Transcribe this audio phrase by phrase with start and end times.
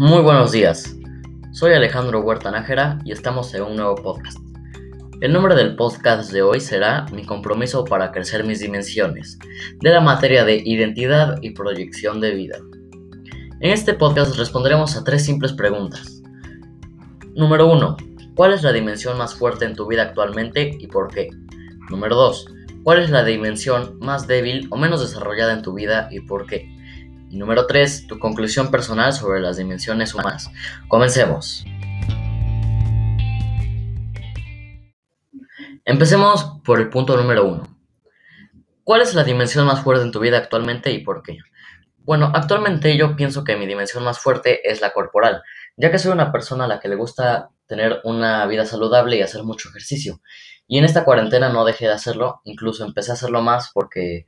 [0.00, 0.94] Muy buenos días.
[1.50, 4.38] Soy Alejandro Huerta Nájera y estamos en un nuevo podcast.
[5.20, 9.40] El nombre del podcast de hoy será Mi compromiso para crecer mis dimensiones,
[9.80, 12.58] de la materia de identidad y proyección de vida.
[13.58, 16.22] En este podcast responderemos a tres simples preguntas.
[17.34, 17.96] Número 1.
[18.36, 21.28] ¿Cuál es la dimensión más fuerte en tu vida actualmente y por qué?
[21.90, 22.46] Número 2.
[22.84, 26.72] ¿Cuál es la dimensión más débil o menos desarrollada en tu vida y por qué?
[27.30, 30.50] Y número 3, tu conclusión personal sobre las dimensiones humanas.
[30.88, 31.64] Comencemos.
[35.84, 37.78] Empecemos por el punto número 1.
[38.84, 41.38] ¿Cuál es la dimensión más fuerte en tu vida actualmente y por qué?
[41.98, 45.42] Bueno, actualmente yo pienso que mi dimensión más fuerte es la corporal,
[45.76, 49.20] ya que soy una persona a la que le gusta tener una vida saludable y
[49.20, 50.22] hacer mucho ejercicio.
[50.66, 54.24] Y en esta cuarentena no dejé de hacerlo, incluso empecé a hacerlo más porque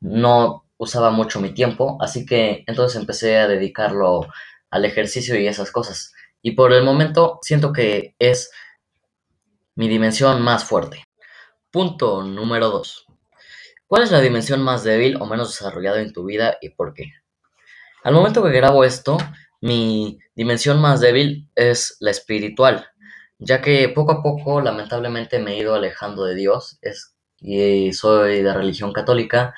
[0.00, 4.26] no usaba mucho mi tiempo, así que entonces empecé a dedicarlo
[4.68, 6.12] al ejercicio y esas cosas.
[6.42, 8.50] Y por el momento siento que es
[9.76, 11.04] mi dimensión más fuerte.
[11.70, 13.06] Punto número 2.
[13.86, 17.12] ¿Cuál es la dimensión más débil o menos desarrollada en tu vida y por qué?
[18.02, 19.18] Al momento que grabo esto,
[19.60, 22.88] mi dimensión más débil es la espiritual,
[23.38, 28.42] ya que poco a poco lamentablemente me he ido alejando de Dios es, y soy
[28.42, 29.54] de religión católica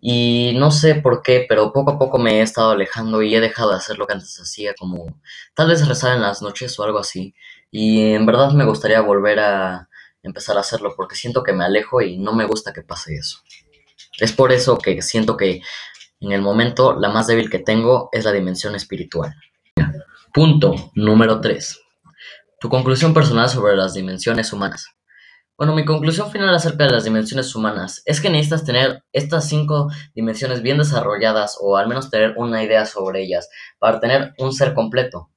[0.00, 3.40] y no sé por qué, pero poco a poco me he estado alejando y he
[3.40, 5.20] dejado de hacer lo que antes hacía, como
[5.54, 7.34] tal vez rezar en las noches o algo así.
[7.70, 9.88] Y en verdad me gustaría volver a
[10.22, 13.38] empezar a hacerlo porque siento que me alejo y no me gusta que pase eso.
[14.18, 15.62] Es por eso que siento que
[16.20, 19.34] en el momento la más débil que tengo es la dimensión espiritual.
[20.32, 21.80] Punto número 3.
[22.60, 24.97] Tu conclusión personal sobre las dimensiones humanas.
[25.58, 29.90] Bueno, mi conclusión final acerca de las dimensiones humanas es que necesitas tener estas cinco
[30.14, 33.50] dimensiones bien desarrolladas o al menos tener una idea sobre ellas
[33.80, 35.30] para tener un ser completo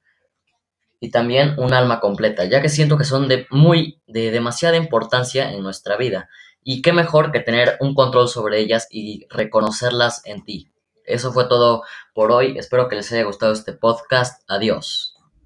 [1.00, 5.50] y también un alma completa, ya que siento que son de muy de demasiada importancia
[5.50, 6.28] en nuestra vida
[6.62, 10.70] y qué mejor que tener un control sobre ellas y reconocerlas en ti.
[11.04, 11.82] Eso fue todo
[12.14, 14.40] por hoy, espero que les haya gustado este podcast.
[14.46, 15.11] Adiós.